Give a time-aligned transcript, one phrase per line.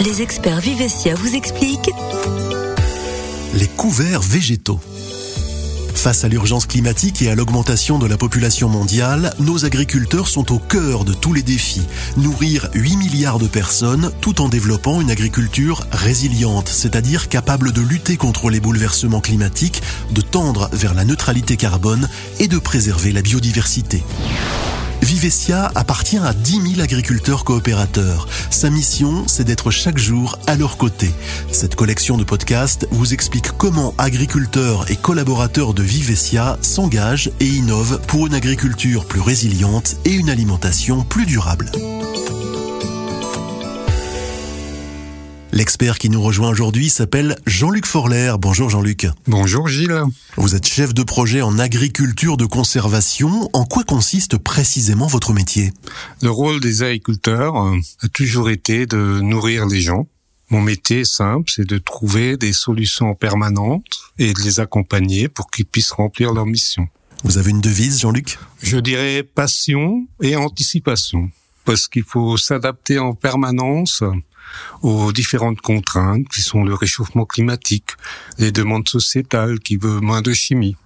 [0.00, 1.90] Les experts Vivessia vous expliquent
[3.54, 4.78] Les couverts végétaux.
[5.96, 10.60] Face à l'urgence climatique et à l'augmentation de la population mondiale, nos agriculteurs sont au
[10.60, 11.82] cœur de tous les défis.
[12.16, 18.16] Nourrir 8 milliards de personnes tout en développant une agriculture résiliente, c'est-à-dire capable de lutter
[18.16, 19.82] contre les bouleversements climatiques,
[20.12, 22.08] de tendre vers la neutralité carbone
[22.38, 24.04] et de préserver la biodiversité.
[25.08, 28.28] Vivessia appartient à 10 000 agriculteurs coopérateurs.
[28.50, 31.10] Sa mission, c'est d'être chaque jour à leur côté.
[31.50, 38.02] Cette collection de podcasts vous explique comment agriculteurs et collaborateurs de Vivessia s'engagent et innovent
[38.06, 41.72] pour une agriculture plus résiliente et une alimentation plus durable.
[45.50, 48.34] L'expert qui nous rejoint aujourd'hui s'appelle Jean-Luc Forler.
[48.38, 49.06] Bonjour Jean-Luc.
[49.26, 50.02] Bonjour Gilles.
[50.36, 53.48] Vous êtes chef de projet en agriculture de conservation.
[53.54, 55.72] En quoi consiste précisément votre métier?
[56.22, 60.06] Le rôle des agriculteurs euh, a toujours été de nourrir les gens.
[60.50, 63.84] Mon métier est simple, c'est de trouver des solutions permanentes
[64.18, 66.88] et de les accompagner pour qu'ils puissent remplir leur mission.
[67.24, 68.38] Vous avez une devise, Jean-Luc?
[68.62, 71.30] Je dirais passion et anticipation,
[71.64, 74.02] parce qu'il faut s'adapter en permanence
[74.82, 77.90] aux différentes contraintes qui sont le réchauffement climatique,
[78.38, 80.76] les demandes sociétales qui veulent moins de chimie.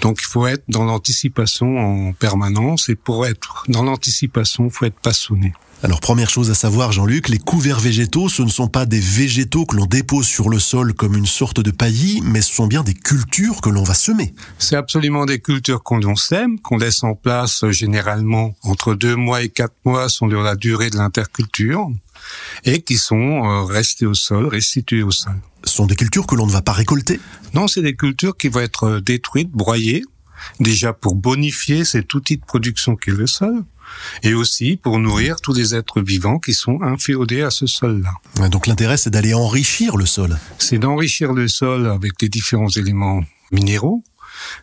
[0.00, 4.86] Donc il faut être dans l'anticipation en permanence et pour être dans l'anticipation, il faut
[4.86, 5.52] être passionné.
[5.84, 9.64] Alors première chose à savoir, Jean-Luc, les couverts végétaux, ce ne sont pas des végétaux
[9.64, 12.82] que l'on dépose sur le sol comme une sorte de paillis, mais ce sont bien
[12.82, 14.34] des cultures que l'on va semer.
[14.58, 19.50] C'est absolument des cultures qu'on sème, qu'on laisse en place généralement entre deux mois et
[19.50, 21.88] quatre mois selon la durée de l'interculture
[22.64, 25.34] et qui sont euh, restés au sol, restitués au sol.
[25.64, 27.20] Ce sont des cultures que l'on ne va pas récolter
[27.54, 30.04] Non, c'est des cultures qui vont être euh, détruites, broyées,
[30.60, 33.64] déjà pour bonifier cet outil de production qu'est le sol,
[34.22, 38.48] et aussi pour nourrir tous les êtres vivants qui sont inféodés à ce sol-là.
[38.48, 40.38] Donc l'intérêt, c'est d'aller enrichir le sol.
[40.58, 44.02] C'est d'enrichir le sol avec les différents éléments minéraux,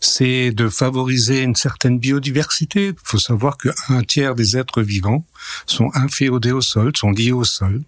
[0.00, 2.88] c'est de favoriser une certaine biodiversité.
[2.88, 5.24] Il faut savoir qu'un tiers des êtres vivants
[5.66, 7.82] sont inféodés au sol, sont liés au sol.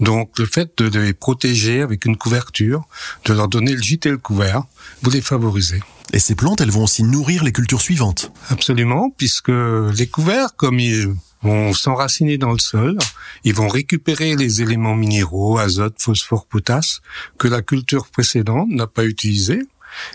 [0.00, 2.84] Donc le fait de les protéger avec une couverture,
[3.24, 4.64] de leur donner le gîte et le couvert,
[5.02, 5.80] vous les favorisez.
[6.12, 8.30] Et ces plantes, elles vont aussi nourrir les cultures suivantes.
[8.48, 11.12] Absolument, puisque les couverts, comme ils
[11.42, 12.96] vont s'enraciner dans le sol,
[13.44, 17.00] ils vont récupérer les éléments minéraux, azote, phosphore, potasse,
[17.38, 19.62] que la culture précédente n'a pas utilisés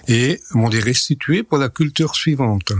[0.08, 2.72] et vont les restituer pour la culture suivante.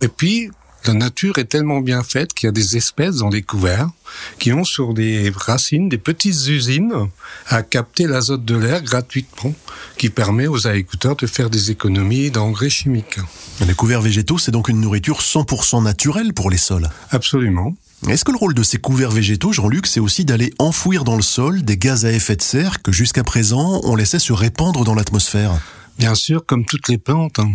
[0.00, 0.50] Et puis,
[0.86, 3.88] la nature est tellement bien faite qu'il y a des espèces dans les couverts
[4.40, 6.92] qui ont sur des racines des petites usines
[7.46, 9.54] à capter l'azote de l'air gratuitement,
[9.96, 13.18] qui permet aux agriculteurs de faire des économies d'engrais chimiques.
[13.64, 17.74] Les couverts végétaux, c'est donc une nourriture 100% naturelle pour les sols Absolument.
[18.08, 21.22] Est-ce que le rôle de ces couverts végétaux, Jean-Luc, c'est aussi d'aller enfouir dans le
[21.22, 24.96] sol des gaz à effet de serre que jusqu'à présent on laissait se répandre dans
[24.96, 25.52] l'atmosphère?
[26.02, 27.38] Bien sûr, comme toutes les plantes.
[27.38, 27.52] Hein.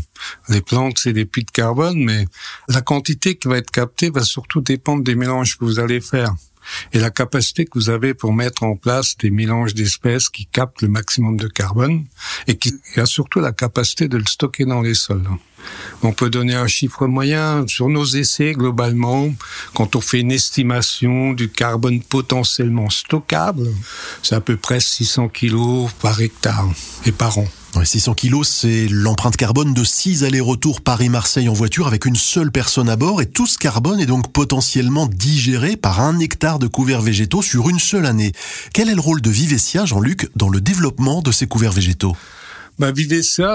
[0.48, 2.28] Les plantes, c'est des puits de carbone, mais
[2.70, 6.34] la quantité qui va être captée va surtout dépendre des mélanges que vous allez faire
[6.94, 10.82] et la capacité que vous avez pour mettre en place des mélanges d'espèces qui captent
[10.82, 12.06] le maximum de carbone
[12.48, 15.28] et qui a surtout la capacité de le stocker dans les sols.
[16.02, 19.30] On peut donner un chiffre moyen sur nos essais globalement.
[19.74, 23.68] Quand on fait une estimation du carbone potentiellement stockable,
[24.24, 26.70] c'est à peu près 600 kilos par hectare
[27.06, 27.48] et par an.
[27.86, 32.90] 600 kilos, c'est l'empreinte carbone de 6 allers-retours Paris-Marseille en voiture avec une seule personne
[32.90, 33.22] à bord.
[33.22, 37.70] Et tout ce carbone est donc potentiellement digéré par un hectare de couverts végétaux sur
[37.70, 38.32] une seule année.
[38.74, 42.16] Quel est le rôle de Vivessia, Jean-Luc, dans le développement de ces couverts végétaux?
[42.80, 42.92] Bah,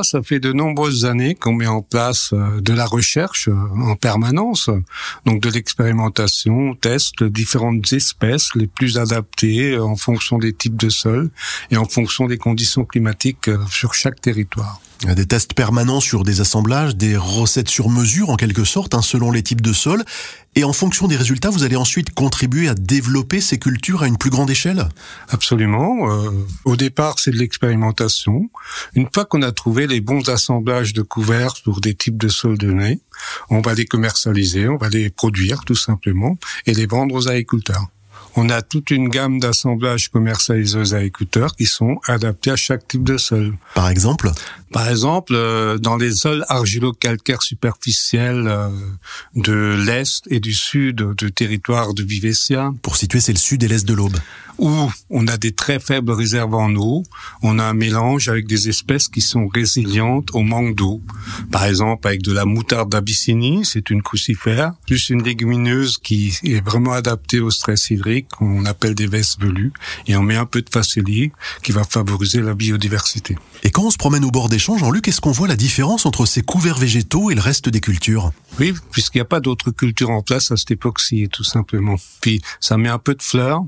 [0.03, 3.94] ça fait de nombreuses années qu'on met en place euh, de la recherche euh, en
[3.94, 4.69] permanence,
[5.27, 10.77] donc de l'expérimentation, on teste différentes espèces les plus adaptées euh, en fonction des types
[10.77, 11.31] de sol
[11.71, 14.81] et en fonction des conditions climatiques sur chaque territoire.
[15.04, 19.32] Des tests permanents sur des assemblages, des recettes sur mesure en quelque sorte, hein, selon
[19.32, 20.04] les types de sol.
[20.54, 24.16] Et en fonction des résultats, vous allez ensuite contribuer à développer ces cultures à une
[24.16, 24.88] plus grande échelle?
[25.28, 26.10] Absolument.
[26.10, 26.30] Euh,
[26.65, 28.48] au départ, c'est de l'expérimentation.
[28.94, 32.59] Une fois qu'on a trouvé les bons assemblages de couverts pour des types de sols
[32.59, 33.00] donnés,
[33.50, 37.88] on va les commercialiser, on va les produire tout simplement et les vendre aux agriculteurs
[38.36, 43.04] on a toute une gamme d'assemblages commercialisés aux agriculteurs qui sont adaptés à chaque type
[43.04, 43.54] de sol.
[43.74, 44.30] Par exemple?
[44.72, 48.69] Par exemple, euh, dans les sols argilo-calcaires superficiels euh,
[49.34, 52.72] de l'Est et du Sud du territoire de Vivessia.
[52.83, 54.16] Pour situer, c'est le Sud et l'Est de l'Aube
[54.59, 54.71] où
[55.10, 57.03] on a des très faibles réserves en eau,
[57.42, 61.01] on a un mélange avec des espèces qui sont résilientes au manque d'eau.
[61.51, 66.65] Par exemple, avec de la moutarde d'Abyssinie, c'est une crucifère, plus une légumineuse qui est
[66.65, 69.72] vraiment adaptée au stress hydrique, qu'on appelle des vestes velues,
[70.07, 71.33] et on met un peu de facélie
[71.63, 73.36] qui va favoriser la biodiversité.
[73.65, 76.24] Et quand on se promène au bord des Jean-Luc, est-ce qu'on voit la différence entre
[76.24, 78.32] ces couverts végétaux et le reste des cultures?
[78.60, 81.97] Oui, puisqu'il n'y a pas d'autres cultures en place à cette époque-ci, tout simplement.
[82.20, 83.64] Puis ça met un peu de fleurs,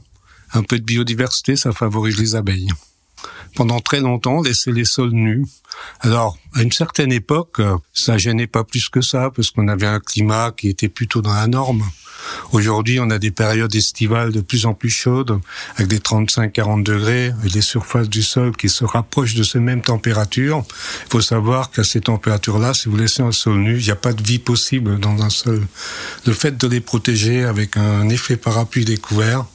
[0.52, 2.70] un peu de biodiversité, ça favorise les abeilles.
[3.56, 5.44] Pendant très longtemps, laisser les sols nus.
[6.00, 7.60] Alors, à une certaine époque,
[7.92, 11.34] ça gênait pas plus que ça, parce qu'on avait un climat qui était plutôt dans
[11.34, 11.82] la norme.
[12.52, 15.38] Aujourd'hui, on a des périodes estivales de plus en plus chaudes,
[15.76, 19.82] avec des 35-40 degrés, et des surfaces du sol qui se rapprochent de ces mêmes
[19.82, 20.64] températures.
[21.06, 23.96] Il faut savoir qu'à ces températures-là, si vous laissez un sol nu, il n'y a
[23.96, 25.62] pas de vie possible dans un sol.
[26.26, 29.46] Le fait de les protéger avec un effet parapluie découvert,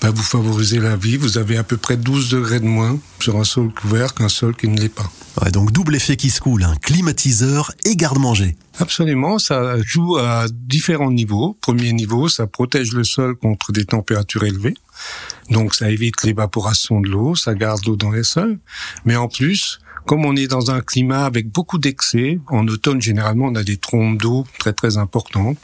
[0.00, 1.16] bah, vous favorisez la vie.
[1.16, 4.54] Vous avez à peu près 12 degrés de moins sur un sol couvert qu'un sol
[4.56, 5.10] qui ne l'est pas.
[5.50, 8.56] donc double effet qui se coule, un climatiseur et garde-manger.
[8.78, 11.56] Absolument, ça joue à différents niveaux.
[11.60, 14.76] Premier niveau, ça protège le sol contre des températures élevées.
[15.50, 18.58] Donc ça évite l'évaporation de l'eau, ça garde l'eau dans les sols.
[19.04, 23.46] Mais en plus, comme on est dans un climat avec beaucoup d'excès, en automne généralement
[23.46, 25.58] on a des trompes d'eau très très importantes.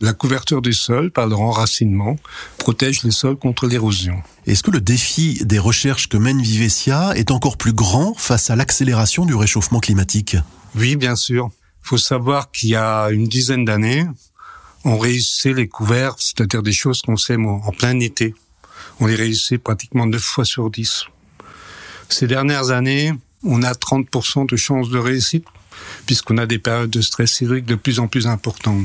[0.00, 2.16] La couverture du sol par le enracinement
[2.58, 4.22] protège les sols contre l'érosion.
[4.46, 8.56] Est-ce que le défi des recherches que mène Vivessia est encore plus grand face à
[8.56, 10.36] l'accélération du réchauffement climatique?
[10.74, 11.50] Oui, bien sûr.
[11.84, 14.06] Il faut savoir qu'il y a une dizaine d'années,
[14.84, 18.34] on réussissait les couverts, c'est-à-dire des choses qu'on sème en plein été.
[18.98, 21.04] On les réussissait pratiquement 9 fois sur 10.
[22.08, 23.12] Ces dernières années,
[23.44, 25.46] on a 30% de chances de réussite,
[26.06, 28.84] puisqu'on a des périodes de stress hydrique de plus en plus importantes.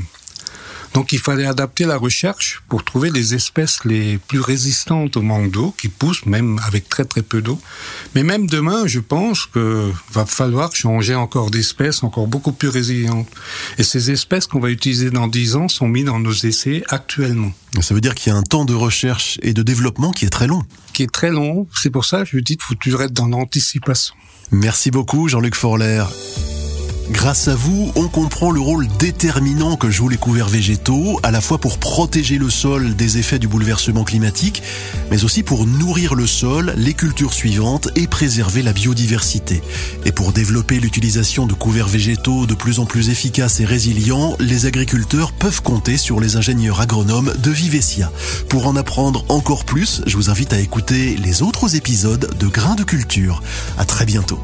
[0.94, 5.50] Donc il fallait adapter la recherche pour trouver les espèces les plus résistantes au manque
[5.50, 7.60] d'eau, qui poussent même avec très très peu d'eau.
[8.14, 13.28] Mais même demain, je pense que va falloir changer encore d'espèces encore beaucoup plus résilientes.
[13.76, 17.52] Et ces espèces qu'on va utiliser dans 10 ans sont mises dans nos essais actuellement.
[17.82, 20.30] Ça veut dire qu'il y a un temps de recherche et de développement qui est
[20.30, 20.64] très long.
[20.94, 21.66] Qui est très long.
[21.74, 24.14] C'est pour ça que je dis qu'il faut toujours être dans l'anticipation.
[24.50, 26.04] Merci beaucoup Jean-Luc Forler.
[27.10, 31.40] Grâce à vous, on comprend le rôle déterminant que jouent les couverts végétaux, à la
[31.40, 34.62] fois pour protéger le sol des effets du bouleversement climatique,
[35.10, 39.62] mais aussi pour nourrir le sol, les cultures suivantes et préserver la biodiversité.
[40.04, 44.66] Et pour développer l'utilisation de couverts végétaux de plus en plus efficaces et résilients, les
[44.66, 48.10] agriculteurs peuvent compter sur les ingénieurs agronomes de Vivessia.
[48.48, 52.74] Pour en apprendre encore plus, je vous invite à écouter les autres épisodes de Grains
[52.74, 53.42] de culture.
[53.78, 54.40] À très bientôt.